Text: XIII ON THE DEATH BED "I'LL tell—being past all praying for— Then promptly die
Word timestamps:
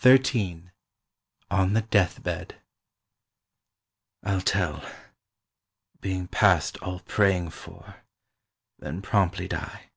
XIII 0.00 0.70
ON 1.50 1.72
THE 1.72 1.80
DEATH 1.82 2.22
BED 2.22 2.60
"I'LL 4.22 4.40
tell—being 4.40 6.28
past 6.28 6.76
all 6.76 7.00
praying 7.00 7.50
for— 7.50 8.04
Then 8.78 9.02
promptly 9.02 9.48
die 9.48 9.90